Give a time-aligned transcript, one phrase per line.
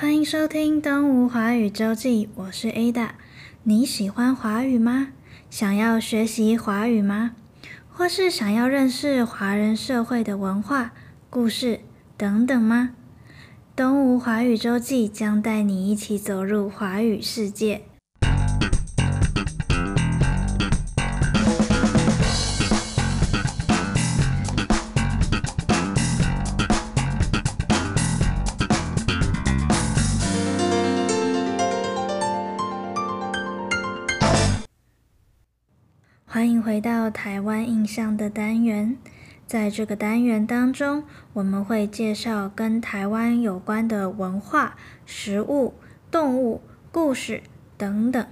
[0.00, 3.10] 欢迎收听《东吴华语周记》，我是 Ada。
[3.64, 5.08] 你喜欢华语吗？
[5.50, 7.32] 想要学习华语吗？
[7.90, 10.92] 或是想要认识华人社会的文化、
[11.28, 11.80] 故事
[12.16, 12.92] 等等吗？
[13.76, 17.82] 东吴华语周记将带你一起走入华语世界。
[36.32, 38.96] 欢迎回到台湾印象的单元。
[39.48, 45.74] 在这个单元当中，我们会介绍跟台湾有关的文化、食物、
[46.08, 46.60] 动物、
[46.92, 47.42] 故事
[47.76, 48.24] 等等。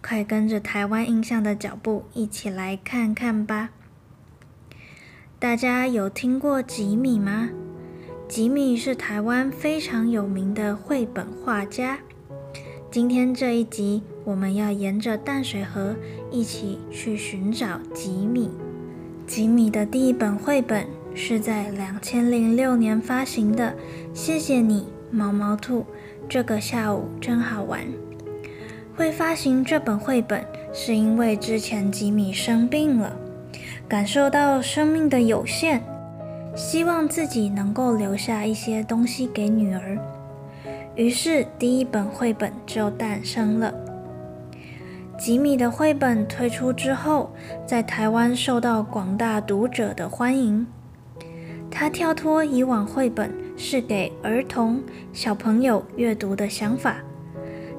[0.00, 3.70] 快跟着台湾印象的脚步一起来看看吧。
[5.40, 7.48] 大家有听过吉米吗？
[8.28, 11.98] 吉米是台湾非常有名的绘本画家。
[12.88, 15.94] 今天这一集，我们要沿着淡水河
[16.32, 18.50] 一起去寻找吉米。
[19.24, 23.72] 吉米的第一本绘本是在两千零六年发行的。
[24.12, 25.86] 谢谢你，毛毛兔，
[26.28, 27.84] 这个下午真好玩。
[28.96, 33.16] 会发行这本绘本，是因为之前吉米生病了，
[33.86, 35.80] 感受到生命的有限，
[36.56, 39.96] 希望自己能够留下一些东西给女儿。
[40.96, 43.72] 于是，第一本绘本就诞生了。
[45.18, 47.30] 吉米的绘本推出之后，
[47.66, 50.66] 在台湾受到广大读者的欢迎。
[51.70, 56.98] 他跳脱以往绘本是给儿童、小朋友阅读的想法，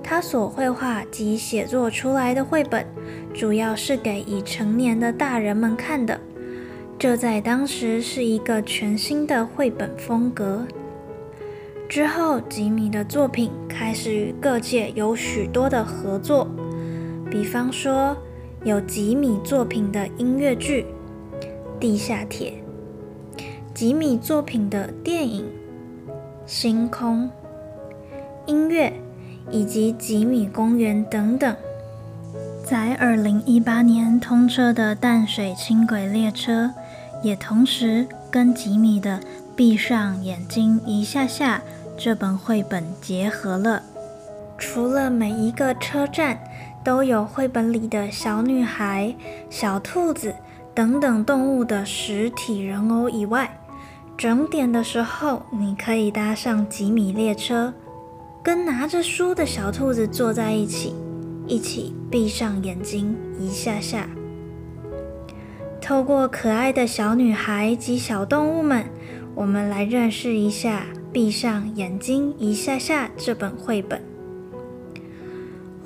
[0.04, 2.86] 他所绘画及写作出来的绘本，
[3.34, 6.20] 主要是给已成年的大人们看的。
[6.98, 10.66] 这在当时是一个全新的绘本风格。
[11.88, 16.48] 之后，吉米的作品开始与各界有许多的合作，
[17.30, 18.16] 比方说
[18.64, 20.86] 有吉米作品的音乐剧
[21.80, 22.54] 《地下铁》，
[23.74, 25.44] 吉米作品的电影
[26.46, 27.26] 《星空》，
[28.46, 28.94] 音乐
[29.52, 31.56] 以及吉米公园等等。
[32.64, 36.72] 在二零一八年通车的淡水轻轨列车，
[37.22, 39.20] 也同时跟吉米的
[39.56, 41.58] 《闭上眼睛一下下》
[41.98, 43.84] 这本绘本结合了，
[44.58, 46.40] 除了每一个车站
[46.88, 49.14] 都有绘本里的小女孩、
[49.50, 50.34] 小兔子
[50.74, 53.60] 等等动物的实体人偶以外，
[54.18, 57.74] 整点的时候你可以搭上吉米列车，
[58.42, 60.96] 跟拿着书的小兔子坐在一起，
[61.46, 64.08] 一起闭上眼睛一下下。
[65.82, 68.86] 透过可爱的小女孩及小动物们，
[69.36, 70.86] 我们来认识一下。
[71.12, 74.07] 闭上眼睛一下下，这本绘本。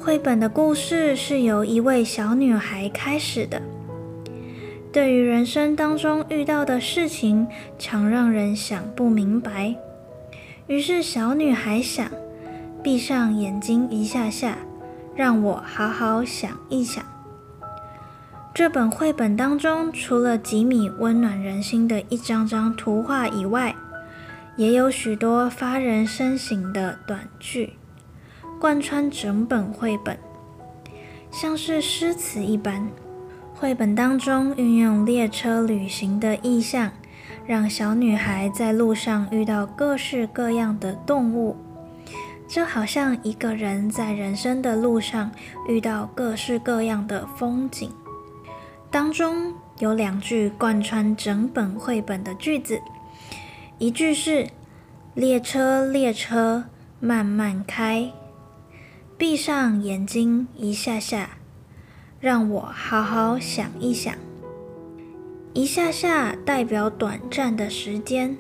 [0.04, 3.62] 绘本的故事是由一位小女孩开始的。
[4.92, 7.46] 对于人生当中遇到的事情，
[7.78, 9.76] 常让人想不明白。
[10.66, 12.10] 于是小女孩想：
[12.82, 14.58] 闭上眼睛一下下，
[15.16, 17.06] 让我好好想一想。
[18.56, 23.76] 这本绘本当中，除了吉米温暖人心的一张张图画以外，
[24.56, 27.74] 也有许多发人深省的短句，
[28.62, 30.16] 贯穿整本绘本，
[31.32, 32.88] 像是诗词一般。
[33.56, 36.92] 绘本当中运用列车旅行的意象，
[37.44, 41.58] 让小女孩在路上遇到各式各样的动物，
[42.48, 45.32] 就好像一个人在人生的路上
[45.68, 47.92] 遇到各式各样的风景。
[48.92, 52.80] 当中有两句贯穿整本绘本的句子。
[53.80, 54.48] 一句是
[55.16, 56.66] “列车，列车，
[57.00, 58.12] 慢慢开，
[59.22, 61.38] 闭上眼睛一下下，
[62.20, 64.16] 让我好好想一想。”
[65.54, 68.36] 一下下代表短暂的时间，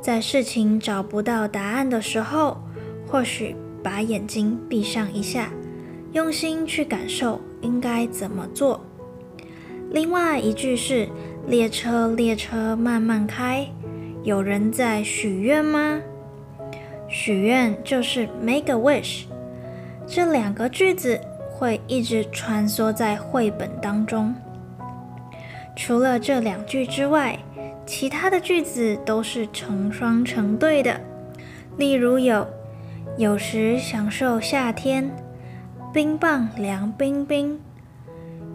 [0.00, 2.60] 在事情找不到答案的时候，
[3.06, 5.52] 或许把眼睛闭上一下，
[6.10, 8.84] 用心去感受应该怎么做。
[9.92, 11.08] 另外一句是
[11.46, 13.64] “列车，列车，慢慢开。”
[14.24, 16.00] 有人在许愿吗？
[17.08, 19.22] 许愿就是 make a wish。
[20.10, 21.20] 这两个句子
[21.50, 24.34] 会一直穿梭在绘本当中。
[25.76, 27.38] 除了这两句之外，
[27.84, 30.98] 其他的句子都是成双成对的。
[31.76, 32.46] 例如有：
[33.18, 35.10] 有时享受夏天，
[35.92, 37.58] 冰棒凉冰冰；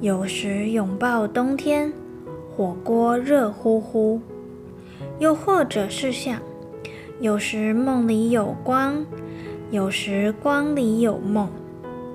[0.01, 1.93] 有时拥抱冬天，
[2.49, 4.19] 火锅热乎乎。
[5.19, 6.41] 又或者是像，
[7.21, 9.05] 有时梦里有光，
[9.73, 11.49] 有时光里有梦。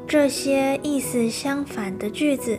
[0.07, 2.57] 这些意思相反的句子，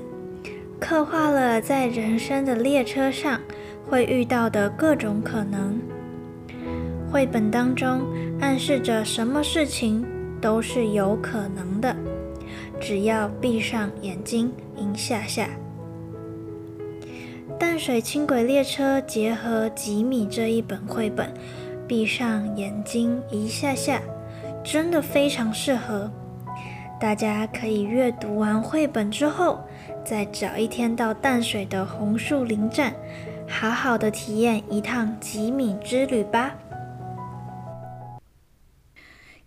[0.77, 3.39] 刻画了在人生的列车上
[3.87, 5.79] 会遇到的各种可能。
[7.09, 8.01] 绘本当中
[8.41, 10.05] 暗示着什么事情
[10.41, 11.95] 都是有可能的，
[12.77, 15.47] 只要闭上眼睛一下下。
[17.57, 21.33] 淡水轻轨列车结合吉米这一本绘本，
[21.87, 24.01] 闭上眼睛一下下，
[24.71, 26.11] 真的非常适合。
[26.99, 29.59] 大家可以阅读完绘本之后，
[30.05, 32.93] 再找一天到淡水的红树林站，
[33.47, 36.53] 好好的体验一趟吉米之旅吧。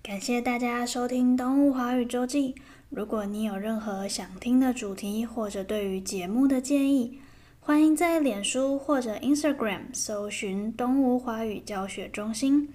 [0.03, 2.55] 感谢大家收听《东吴华语周记》。
[2.91, 7.21] 如果你有任何想听的主题，或者对于节目的建议，
[7.61, 12.69] 欢迎在脸书或者 Instagram 搜寻“东吴华语教学中心”，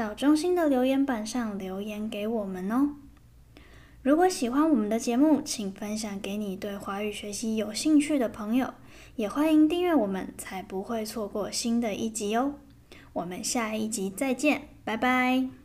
[0.00, 2.94] 到中心的留言板上留言给我们哦。
[4.00, 8.72] 如果喜欢我们的节目，请分享给你对华语学习有兴趣的朋友，
[9.16, 12.54] 也欢迎订阅我们，才不会错过新的一集哦。
[13.12, 15.59] 我们下一集再见，拜拜。